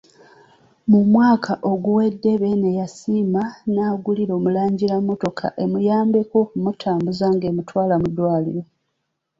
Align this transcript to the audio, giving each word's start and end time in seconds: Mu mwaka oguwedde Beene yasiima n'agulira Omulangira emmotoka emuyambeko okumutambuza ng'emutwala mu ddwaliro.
Mu 0.91 0.99
mwaka 1.11 1.51
oguwedde 1.71 2.29
Beene 2.41 2.69
yasiima 2.79 3.43
n'agulira 3.73 4.31
Omulangira 4.39 4.93
emmotoka 5.01 5.45
emuyambeko 5.63 6.33
okumutambuza 6.43 7.25
ng'emutwala 7.35 7.93
mu 8.01 8.07
ddwaliro. 8.11 8.63